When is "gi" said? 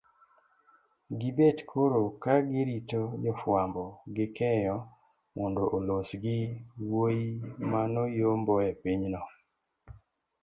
4.15-4.27, 6.23-6.39